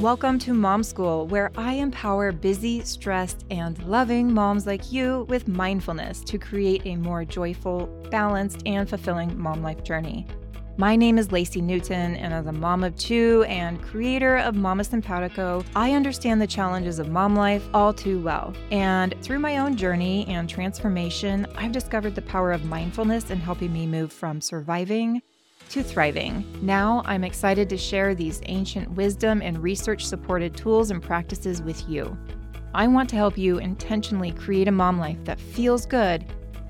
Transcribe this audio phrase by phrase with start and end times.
[0.00, 5.46] Welcome to Mom School, where I empower busy, stressed, and loving moms like you with
[5.46, 10.26] mindfulness to create a more joyful, balanced, and fulfilling mom life journey.
[10.78, 14.84] My name is Lacey Newton, and as a mom of two and creator of Mama
[14.84, 18.54] Simpatico, I understand the challenges of mom life all too well.
[18.70, 23.70] And through my own journey and transformation, I've discovered the power of mindfulness in helping
[23.70, 25.20] me move from surviving
[25.70, 26.44] to thriving.
[26.62, 31.88] Now I'm excited to share these ancient wisdom and research supported tools and practices with
[31.88, 32.16] you.
[32.74, 36.24] I want to help you intentionally create a mom life that feels good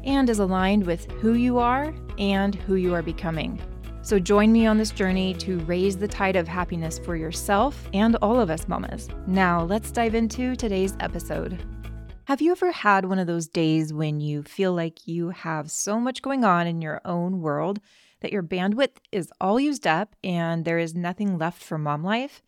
[0.05, 3.61] and is aligned with who you are and who you are becoming.
[4.03, 8.17] So join me on this journey to raise the tide of happiness for yourself and
[8.17, 9.09] all of us mamas.
[9.27, 11.63] Now, let's dive into today's episode.
[12.25, 16.01] Have you ever had one of those days when you feel like you have so
[16.01, 17.81] much going on in your own world
[18.21, 22.43] that your bandwidth is all used up and there is nothing left for mom life.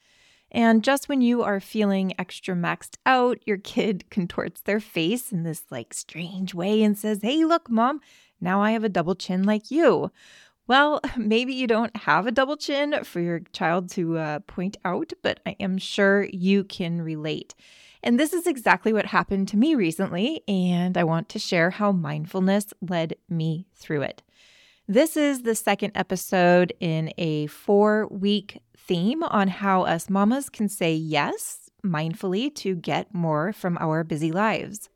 [0.51, 5.42] And just when you are feeling extra maxed out, your kid contorts their face in
[5.42, 8.01] this like strange way and says, Hey, look, mom,
[8.41, 10.11] now I have a double chin like you.
[10.67, 15.12] Well, maybe you don't have a double chin for your child to uh, point out,
[15.23, 17.55] but I am sure you can relate.
[18.03, 21.92] And this is exactly what happened to me recently, and I want to share how
[21.92, 24.23] mindfulness led me through it.
[24.88, 30.69] This is the second episode in a four week theme on how us mamas can
[30.69, 34.91] say yes mindfully to get more from our busy lives.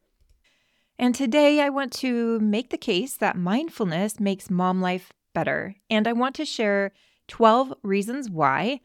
[0.98, 5.76] And today I want to make the case that mindfulness makes mom life better.
[5.88, 6.90] And I want to share
[7.28, 8.80] 12 reasons why.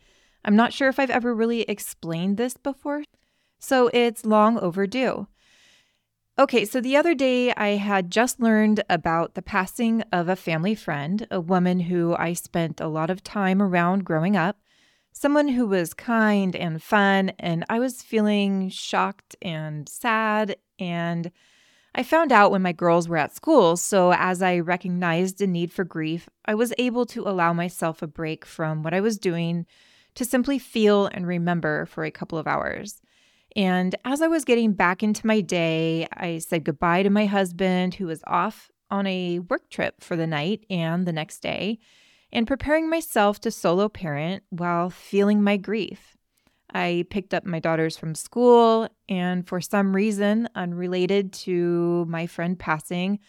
[0.46, 3.04] I'm not sure if I've ever really explained this before,
[3.60, 5.28] so it's long overdue.
[6.42, 10.74] Okay, so the other day I had just learned about the passing of a family
[10.74, 14.58] friend, a woman who I spent a lot of time around growing up,
[15.14, 20.56] someone who was kind and fun, and I was feeling shocked and sad.
[20.80, 21.30] And
[21.94, 25.72] I found out when my girls were at school, so as I recognized a need
[25.72, 29.68] for grief, I was able to allow myself a break from what I was doing
[30.16, 33.00] to simply feel and remember for a couple of hours.
[33.56, 37.96] And as I was getting back into my day, I said goodbye to my husband,
[37.96, 41.80] who was off on a work trip for the night and the next day,
[42.32, 46.18] and preparing myself to solo parent while feeling my grief.
[46.74, 52.58] I picked up my daughters from school, and for some reason unrelated to my friend
[52.58, 53.20] passing,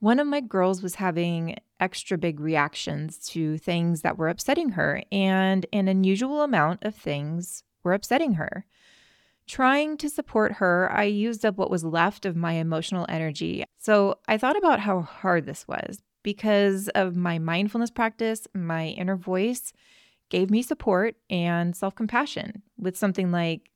[0.00, 5.02] one of my girls was having extra big reactions to things that were upsetting her,
[5.10, 8.66] and an unusual amount of things were upsetting her.
[9.50, 13.64] Trying to support her, I used up what was left of my emotional energy.
[13.78, 16.00] So I thought about how hard this was.
[16.22, 19.72] Because of my mindfulness practice, my inner voice
[20.28, 23.72] gave me support and self compassion with something like,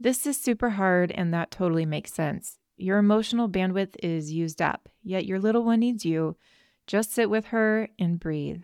[0.00, 2.56] This is super hard, and that totally makes sense.
[2.78, 6.38] Your emotional bandwidth is used up, yet your little one needs you.
[6.86, 8.62] Just sit with her and breathe.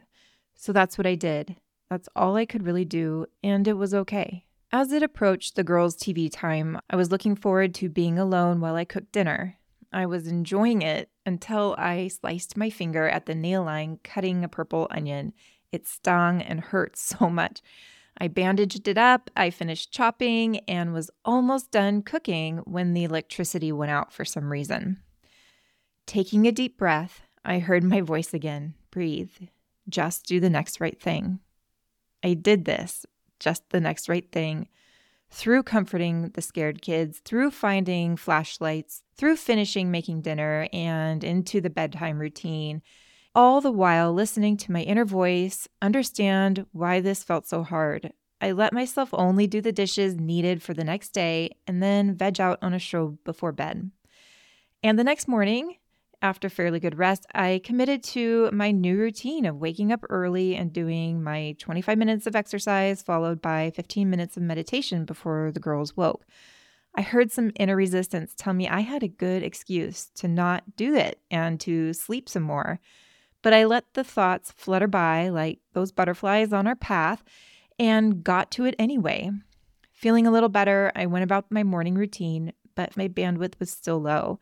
[0.54, 1.56] So that's what I did.
[1.90, 4.46] That's all I could really do, and it was okay.
[4.70, 8.76] As it approached the girls' TV time, I was looking forward to being alone while
[8.76, 9.56] I cooked dinner.
[9.94, 14.48] I was enjoying it until I sliced my finger at the nail line cutting a
[14.48, 15.32] purple onion.
[15.72, 17.62] It stung and hurt so much.
[18.20, 23.72] I bandaged it up, I finished chopping, and was almost done cooking when the electricity
[23.72, 24.98] went out for some reason.
[26.04, 29.32] Taking a deep breath, I heard my voice again breathe.
[29.88, 31.38] Just do the next right thing.
[32.22, 33.06] I did this
[33.38, 34.68] just the next right thing
[35.30, 41.70] through comforting the scared kids, through finding flashlights, through finishing making dinner and into the
[41.70, 42.82] bedtime routine,
[43.34, 48.12] all the while listening to my inner voice, understand why this felt so hard.
[48.40, 52.40] I let myself only do the dishes needed for the next day and then veg
[52.40, 53.90] out on a show before bed.
[54.82, 55.76] And the next morning,
[56.20, 60.72] after fairly good rest, I committed to my new routine of waking up early and
[60.72, 65.96] doing my 25 minutes of exercise, followed by 15 minutes of meditation before the girls
[65.96, 66.24] woke.
[66.94, 70.94] I heard some inner resistance tell me I had a good excuse to not do
[70.94, 72.80] it and to sleep some more.
[73.40, 77.22] But I let the thoughts flutter by like those butterflies on our path
[77.78, 79.30] and got to it anyway.
[79.92, 84.00] Feeling a little better, I went about my morning routine, but my bandwidth was still
[84.00, 84.40] low.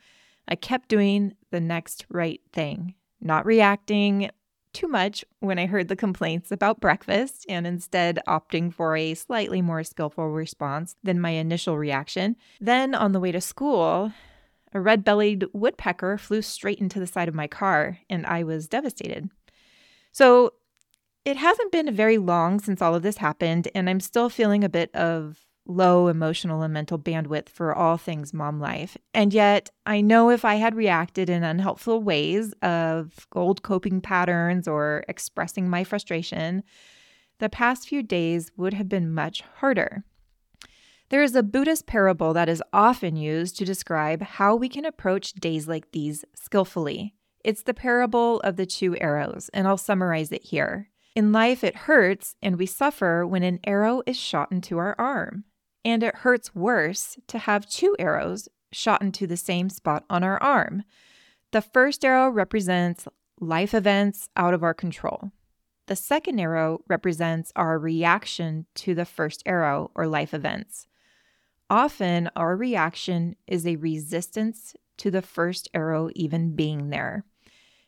[0.49, 4.31] I kept doing the next right thing, not reacting
[4.75, 9.63] too much when I heard the complaints about breakfast and instead opting for a slightly
[9.63, 12.37] more skillful response than my initial reaction.
[12.61, 14.13] Then on the way to school,
[14.75, 18.69] a red bellied woodpecker flew straight into the side of my car, and I was
[18.69, 19.31] devastated.
[20.13, 20.53] So
[21.25, 24.69] it hasn't been very long since all of this happened, and I'm still feeling a
[24.69, 28.97] bit of low emotional and mental bandwidth for all things mom life.
[29.13, 34.67] And yet, I know if I had reacted in unhelpful ways of old coping patterns
[34.69, 36.63] or expressing my frustration,
[37.39, 40.05] the past few days would have been much harder.
[41.09, 45.35] There is a Buddhist parable that is often used to describe how we can approach
[45.35, 47.15] days like these skillfully.
[47.45, 50.91] It's the parable of the two arrows, and I'll summarize it here.
[51.15, 55.45] In life, it hurts and we suffer when an arrow is shot into our arm.
[55.87, 60.43] And it hurts worse to have two arrows shot into the same spot on our
[60.43, 60.83] arm.
[61.53, 63.07] The first arrow represents
[63.39, 65.31] life events out of our control.
[65.87, 70.89] The second arrow represents our reaction to the first arrow or life events.
[71.71, 77.25] Often, our reaction is a resistance to the first arrow even being there.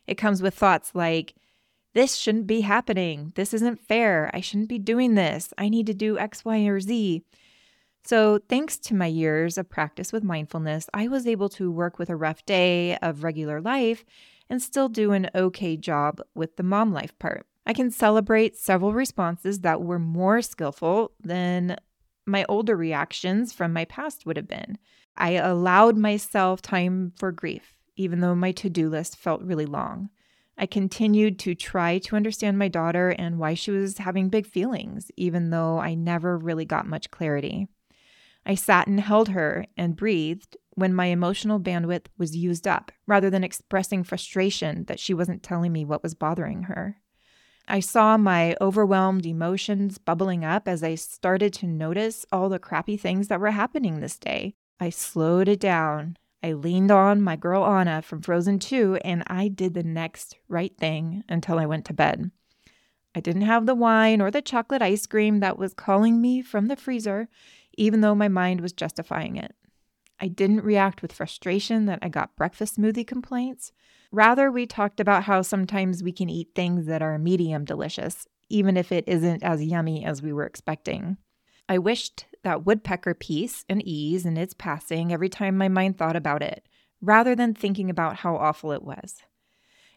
[0.07, 1.35] It comes with thoughts like,
[1.93, 3.33] this shouldn't be happening.
[3.35, 4.31] This isn't fair.
[4.33, 5.53] I shouldn't be doing this.
[5.57, 7.25] I need to do X, Y, or Z.
[8.03, 12.09] So, thanks to my years of practice with mindfulness, I was able to work with
[12.09, 14.03] a rough day of regular life
[14.49, 17.45] and still do an okay job with the mom life part.
[17.65, 21.77] I can celebrate several responses that were more skillful than
[22.25, 24.77] my older reactions from my past would have been.
[25.17, 30.09] I allowed myself time for grief, even though my to do list felt really long.
[30.57, 35.11] I continued to try to understand my daughter and why she was having big feelings,
[35.15, 37.67] even though I never really got much clarity.
[38.45, 43.29] I sat and held her and breathed when my emotional bandwidth was used up, rather
[43.29, 46.97] than expressing frustration that she wasn't telling me what was bothering her.
[47.67, 52.97] I saw my overwhelmed emotions bubbling up as I started to notice all the crappy
[52.97, 54.55] things that were happening this day.
[54.79, 56.17] I slowed it down.
[56.41, 60.75] I leaned on my girl Anna from Frozen 2 and I did the next right
[60.77, 62.31] thing until I went to bed.
[63.13, 66.67] I didn't have the wine or the chocolate ice cream that was calling me from
[66.67, 67.27] the freezer,
[67.79, 69.55] even though my mind was justifying it.
[70.19, 73.71] I didn't react with frustration that I got breakfast smoothie complaints.
[74.11, 78.75] Rather, we talked about how sometimes we can eat things that are medium delicious, even
[78.75, 81.17] if it isn't as yummy as we were expecting.
[81.69, 86.17] I wished that woodpecker peace and ease in its passing every time my mind thought
[86.17, 86.67] about it,
[87.01, 89.21] rather than thinking about how awful it was.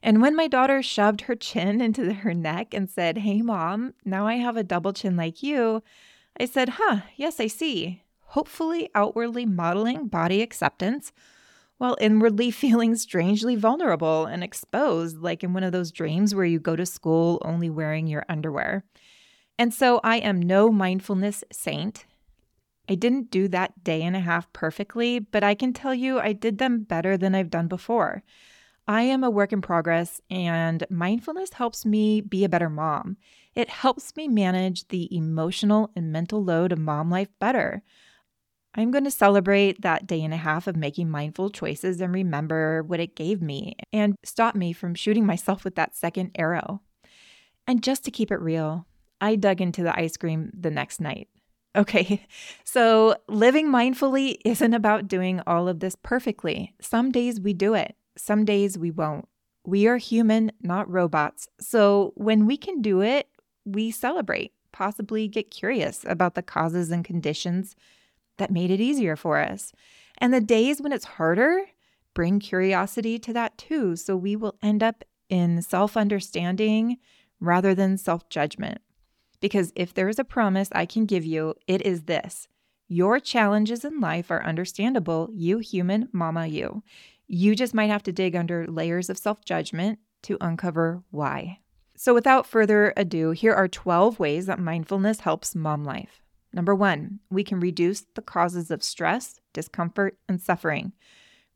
[0.05, 4.27] And when my daughter shoved her chin into her neck and said, Hey, mom, now
[4.27, 5.83] I have a double chin like you,
[6.39, 8.03] I said, Huh, yes, I see
[8.33, 11.13] hopefully outwardly modeling body acceptance,
[11.77, 16.59] while inwardly feeling strangely vulnerable and exposed, like in one of those dreams where you
[16.59, 18.85] go to school only wearing your underwear.
[19.59, 22.07] And so I am no mindfulness saint.
[22.89, 26.33] I didn't do that day and a half perfectly, but I can tell you I
[26.33, 28.23] did them better than I've done before.
[28.89, 33.19] I am a work in progress, and mindfulness helps me be a better mom.
[33.55, 37.83] It helps me manage the emotional and mental load of mom life better.
[38.75, 42.83] I'm going to celebrate that day and a half of making mindful choices and remember
[42.83, 46.81] what it gave me and stop me from shooting myself with that second arrow.
[47.67, 48.87] And just to keep it real,
[49.21, 51.29] I dug into the ice cream the next night.
[51.75, 52.27] Okay,
[52.65, 56.75] so living mindfully isn't about doing all of this perfectly.
[56.83, 59.27] Some days we do it, some days we won't.
[59.65, 61.49] We are human, not robots.
[61.63, 63.27] So when we can do it,
[63.65, 67.77] we celebrate, possibly get curious about the causes and conditions
[68.39, 69.73] that made it easier for us.
[70.19, 71.67] And the days when it's harder,
[72.15, 73.97] bring curiosity to that too.
[73.97, 76.99] So we will end up in self understanding
[77.41, 78.81] rather than self judgment.
[79.41, 82.49] Because if there is a promise I can give you, it is this
[82.89, 86.83] your challenges in life are understandable, you human mama, you.
[87.27, 91.62] You just might have to dig under layers of self judgment to uncover why.
[92.03, 96.21] So, without further ado, here are 12 ways that mindfulness helps mom life.
[96.53, 100.95] Number one, we can reduce the causes of stress, discomfort, and suffering.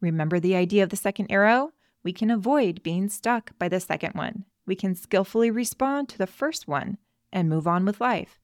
[0.01, 1.73] Remember the idea of the second arrow?
[2.05, 4.45] We can avoid being stuck by the second one.
[4.67, 6.99] We can skillfully respond to the first one
[7.33, 8.39] and move on with life.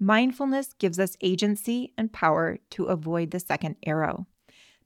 [0.00, 4.26] Mindfulness gives us agency and power to avoid the second arrow.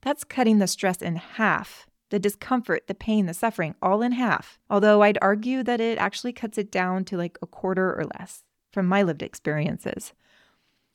[0.03, 4.59] That's cutting the stress in half, the discomfort, the pain, the suffering, all in half.
[4.71, 8.45] Although I'd argue that it actually cuts it down to like a quarter or less
[8.73, 10.13] from my lived experiences.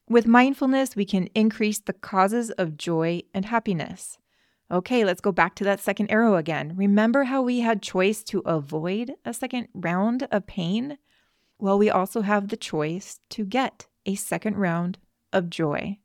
[0.09, 4.17] With mindfulness, we can increase the causes of joy and happiness.
[4.69, 6.73] Okay, let's go back to that second arrow again.
[6.75, 10.97] Remember how we had choice to avoid a second round of pain?
[11.59, 14.97] Well, we also have the choice to get a second round
[15.33, 15.97] of joy.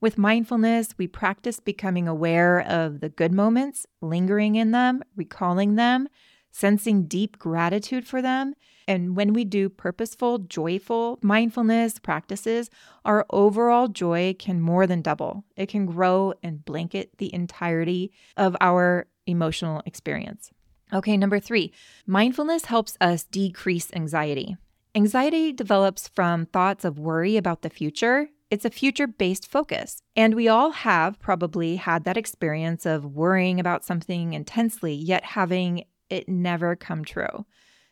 [0.00, 6.08] With mindfulness, we practice becoming aware of the good moments, lingering in them, recalling them,
[6.50, 8.54] sensing deep gratitude for them.
[8.86, 12.70] And when we do purposeful, joyful mindfulness practices,
[13.04, 15.44] our overall joy can more than double.
[15.56, 20.50] It can grow and blanket the entirety of our emotional experience.
[20.92, 21.72] Okay, number three,
[22.06, 24.56] mindfulness helps us decrease anxiety.
[24.94, 28.28] Anxiety develops from thoughts of worry about the future.
[28.50, 30.02] It's a future based focus.
[30.14, 35.84] And we all have probably had that experience of worrying about something intensely, yet having
[36.08, 37.44] it never come true.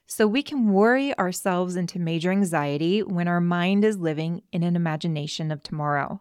[0.07, 4.77] So we can worry ourselves into major anxiety when our mind is living in an
[4.77, 6.21] imagination of tomorrow.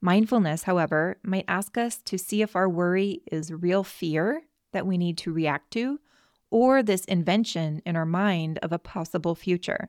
[0.00, 4.42] Mindfulness, however, might ask us to see if our worry is real fear
[4.72, 5.98] that we need to react to
[6.50, 9.88] or this invention in our mind of a possible future.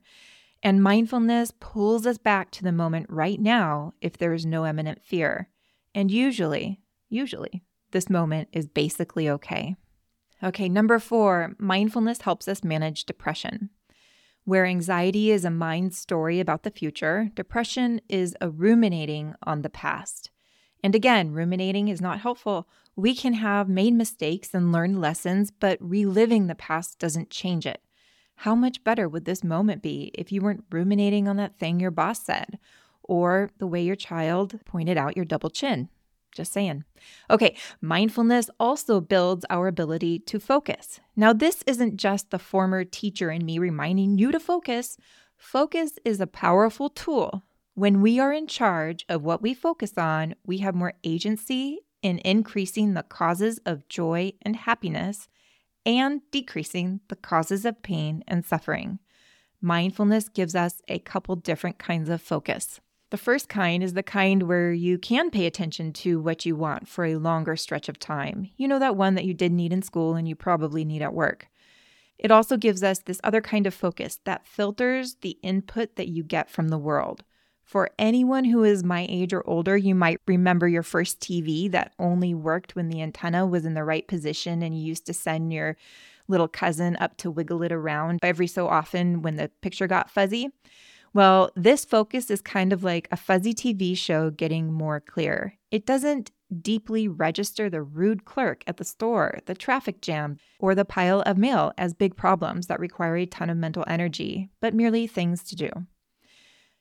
[0.63, 5.03] And mindfulness pulls us back to the moment right now if there is no imminent
[5.03, 5.49] fear.
[5.93, 9.75] And usually, usually, this moment is basically okay.
[10.43, 13.69] Okay, number four, mindfulness helps us manage depression.
[14.43, 19.69] Where anxiety is a mind story about the future, depression is a ruminating on the
[19.69, 20.31] past.
[20.83, 22.67] And again, ruminating is not helpful.
[22.95, 27.81] We can have made mistakes and learned lessons, but reliving the past doesn't change it.
[28.37, 31.91] How much better would this moment be if you weren't ruminating on that thing your
[31.91, 32.57] boss said,
[33.03, 35.89] or the way your child pointed out your double chin?
[36.31, 36.83] Just saying.
[37.29, 40.99] Okay, mindfulness also builds our ability to focus.
[41.15, 44.97] Now, this isn't just the former teacher and me reminding you to focus.
[45.35, 47.43] Focus is a powerful tool
[47.77, 52.17] when we are in charge of what we focus on, we have more agency in
[52.25, 55.27] increasing the causes of joy and happiness
[55.87, 58.99] and decreasing the causes of pain and suffering.
[59.61, 62.81] Mindfulness gives us a couple different kinds of focus.
[63.09, 66.89] The first kind is the kind where you can pay attention to what you want
[66.89, 68.49] for a longer stretch of time.
[68.57, 71.13] You know, that one that you did need in school and you probably need at
[71.13, 71.47] work.
[72.19, 76.21] It also gives us this other kind of focus that filters the input that you
[76.21, 77.23] get from the world.
[77.67, 81.91] For anyone who is my age or older, you might remember your first TV that
[81.99, 85.51] only worked when the antenna was in the right position and you used to send
[85.51, 85.75] your
[86.29, 90.49] little cousin up to wiggle it around every so often when the picture got fuzzy.
[91.13, 95.57] Well, this focus is kind of like a fuzzy TV show getting more clear.
[95.69, 96.31] It doesn't
[96.61, 101.37] deeply register the rude clerk at the store, the traffic jam, or the pile of
[101.37, 105.57] mail as big problems that require a ton of mental energy, but merely things to
[105.57, 105.69] do.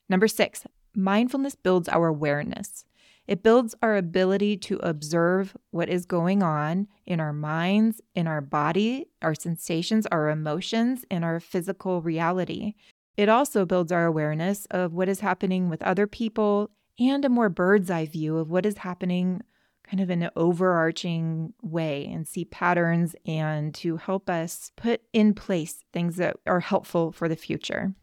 [0.09, 0.65] Number six,
[0.97, 2.85] mindfulness builds our awareness.
[3.27, 8.41] It builds our ability to observe what is going on in our minds, in our
[8.41, 12.75] body, our sensations, our emotions, and our physical reality.
[13.17, 17.49] It also builds our awareness of what is happening with other people and a more
[17.49, 19.43] bird's eye view of what is happening
[19.89, 25.33] kind of in an overarching way and see patterns and to help us put in
[25.33, 27.95] place things that are helpful for the future.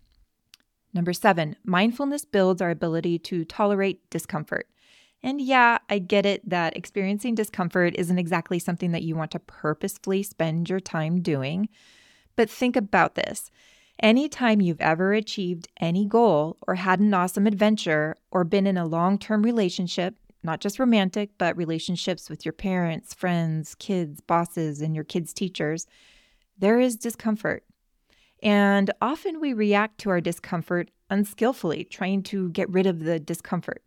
[0.93, 4.67] Number seven, mindfulness builds our ability to tolerate discomfort.
[5.23, 9.39] And yeah, I get it that experiencing discomfort isn't exactly something that you want to
[9.39, 11.69] purposefully spend your time doing.
[12.35, 13.49] But think about this.
[13.99, 18.85] Anytime you've ever achieved any goal or had an awesome adventure or been in a
[18.85, 24.93] long term relationship, not just romantic, but relationships with your parents, friends, kids, bosses, and
[24.93, 25.87] your kids' teachers,
[26.57, 27.63] there is discomfort.
[28.43, 33.83] And often we react to our discomfort unskillfully, trying to get rid of the discomfort.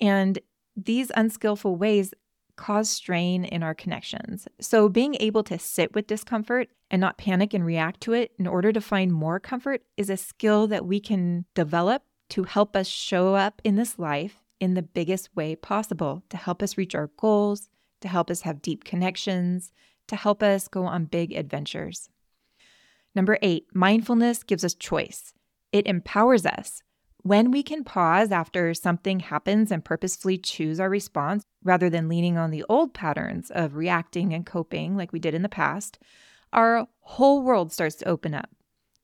[0.00, 0.38] And
[0.76, 2.12] these unskillful ways
[2.56, 4.48] cause strain in our connections.
[4.60, 8.46] So, being able to sit with discomfort and not panic and react to it in
[8.46, 12.86] order to find more comfort is a skill that we can develop to help us
[12.86, 17.10] show up in this life in the biggest way possible, to help us reach our
[17.16, 19.72] goals, to help us have deep connections,
[20.06, 22.10] to help us go on big adventures.
[23.14, 25.32] Number eight, mindfulness gives us choice.
[25.72, 26.82] It empowers us.
[27.22, 32.38] When we can pause after something happens and purposefully choose our response rather than leaning
[32.38, 35.98] on the old patterns of reacting and coping like we did in the past,
[36.52, 38.48] our whole world starts to open up.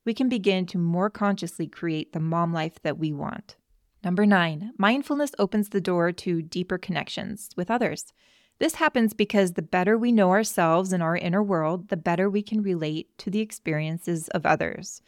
[0.06, 3.56] We can begin to more consciously create the mom life that we want.
[4.02, 8.12] Number nine, mindfulness opens the door to deeper connections with others.
[8.58, 12.42] This happens because the better we know ourselves and our inner world, the better we
[12.42, 15.02] can relate to the experiences of others.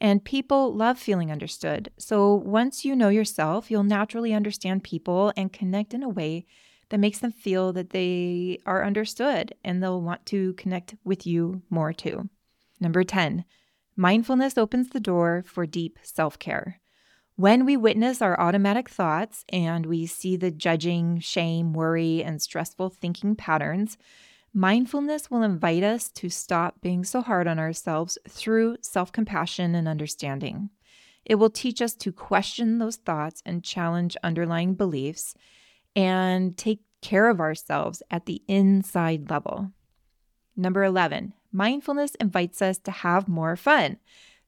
[0.00, 1.90] And people love feeling understood.
[1.98, 6.46] So once you know yourself, you'll naturally understand people and connect in a way
[6.88, 11.62] that makes them feel that they are understood and they'll want to connect with you
[11.68, 12.30] more too.
[12.80, 13.44] Number 10,
[13.96, 16.80] mindfulness opens the door for deep self care.
[17.38, 22.90] When we witness our automatic thoughts and we see the judging, shame, worry, and stressful
[22.90, 23.96] thinking patterns,
[24.54, 29.86] Mindfulness will invite us to stop being so hard on ourselves through self compassion and
[29.86, 30.70] understanding.
[31.24, 35.34] It will teach us to question those thoughts and challenge underlying beliefs
[35.94, 39.70] and take care of ourselves at the inside level.
[40.56, 43.98] Number 11, mindfulness invites us to have more fun.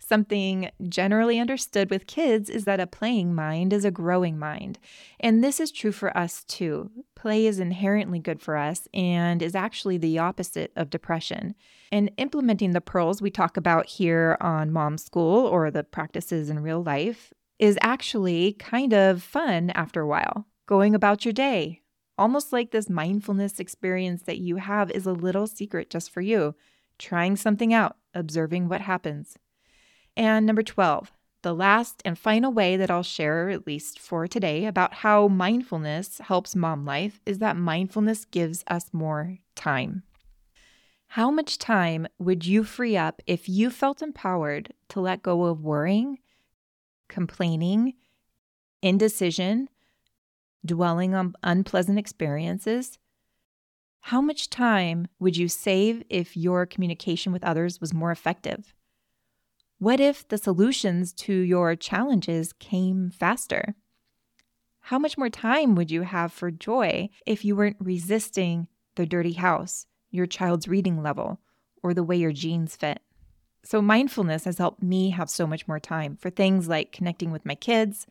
[0.03, 4.79] Something generally understood with kids is that a playing mind is a growing mind.
[5.21, 6.91] And this is true for us too.
[7.15, 11.55] Play is inherently good for us and is actually the opposite of depression.
[11.93, 16.61] And implementing the pearls we talk about here on Mom School or the practices in
[16.61, 20.47] real life is actually kind of fun after a while.
[20.67, 21.83] Going about your day,
[22.17, 26.55] almost like this mindfulness experience that you have is a little secret just for you.
[26.99, 29.37] Trying something out, observing what happens.
[30.21, 31.11] And number 12,
[31.41, 36.19] the last and final way that I'll share, at least for today, about how mindfulness
[36.19, 40.03] helps mom life is that mindfulness gives us more time.
[41.07, 45.63] How much time would you free up if you felt empowered to let go of
[45.63, 46.19] worrying,
[47.09, 47.95] complaining,
[48.83, 49.71] indecision,
[50.67, 52.99] dwelling on unpleasant experiences?
[54.01, 58.75] How much time would you save if your communication with others was more effective?
[59.81, 63.75] What if the solutions to your challenges came faster?
[64.81, 69.33] How much more time would you have for joy if you weren't resisting the dirty
[69.33, 71.41] house, your child's reading level,
[71.83, 73.01] or the way your jeans fit?
[73.63, 77.47] So, mindfulness has helped me have so much more time for things like connecting with
[77.47, 78.07] my kids,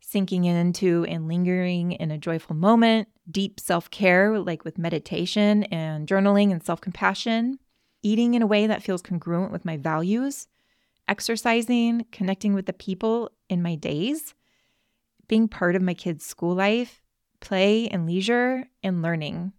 [0.00, 6.08] sinking into and lingering in a joyful moment, deep self care, like with meditation and
[6.08, 7.60] journaling and self compassion,
[8.02, 10.48] eating in a way that feels congruent with my values,
[11.08, 14.34] exercising, connecting with the people in my days,
[15.28, 17.02] being part of my kids' school life,
[17.40, 19.52] play and leisure, and learning.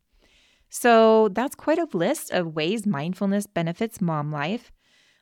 [0.69, 4.71] So that's quite a list of ways mindfulness benefits mom life.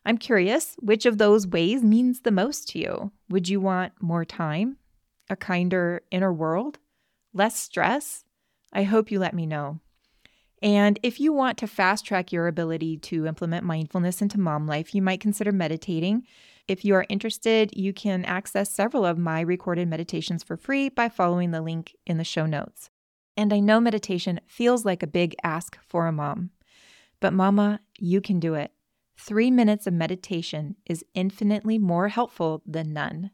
[0.06, 3.12] I'm curious which of those ways means the most to you.
[3.30, 4.78] Would you want more time,
[5.30, 6.80] a kinder inner world,
[7.34, 8.24] less stress?
[8.72, 9.80] I hope you let me know.
[10.66, 14.96] And if you want to fast track your ability to implement mindfulness into mom life,
[14.96, 16.26] you might consider meditating.
[16.68, 21.08] If you are interested, you can access several of my recorded meditations for free by
[21.08, 22.90] following the link in the show notes.
[23.38, 26.50] And I know meditation feels like a big ask for a mom,
[27.20, 28.72] but mama, you can do it.
[29.20, 33.30] Three minutes of meditation is infinitely more helpful than none.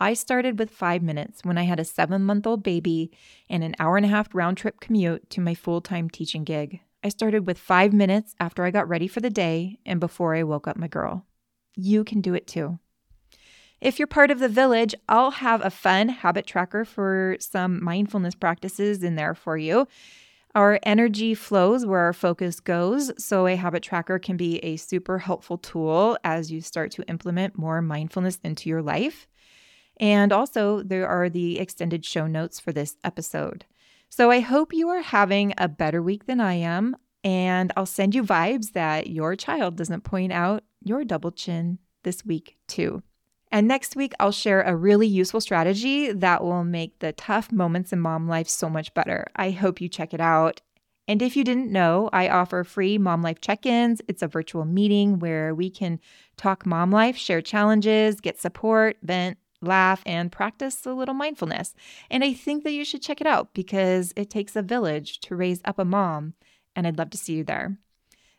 [0.00, 3.10] I started with five minutes when I had a seven month old baby
[3.50, 6.80] and an hour and a half round trip commute to my full time teaching gig.
[7.02, 10.44] I started with five minutes after I got ready for the day and before I
[10.44, 11.26] woke up my girl.
[11.74, 12.78] You can do it too.
[13.80, 18.34] If you're part of the village, I'll have a fun habit tracker for some mindfulness
[18.34, 19.86] practices in there for you.
[20.54, 25.18] Our energy flows where our focus goes, so a habit tracker can be a super
[25.18, 29.28] helpful tool as you start to implement more mindfulness into your life.
[30.00, 33.64] And also, there are the extended show notes for this episode.
[34.08, 36.96] So I hope you are having a better week than I am.
[37.24, 42.24] And I'll send you vibes that your child doesn't point out your double chin this
[42.24, 43.02] week, too.
[43.50, 47.92] And next week, I'll share a really useful strategy that will make the tough moments
[47.92, 49.26] in mom life so much better.
[49.36, 50.60] I hope you check it out.
[51.08, 54.02] And if you didn't know, I offer free mom life check ins.
[54.06, 55.98] It's a virtual meeting where we can
[56.36, 61.74] talk mom life, share challenges, get support, vent, laugh, and practice a little mindfulness.
[62.10, 65.36] And I think that you should check it out because it takes a village to
[65.36, 66.34] raise up a mom,
[66.76, 67.78] and I'd love to see you there.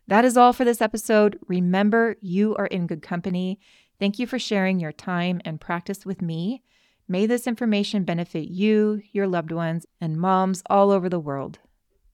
[0.07, 1.37] That is all for this episode.
[1.47, 3.59] Remember, you are in good company.
[3.99, 6.63] Thank you for sharing your time and practice with me.
[7.07, 11.59] May this information benefit you, your loved ones, and moms all over the world.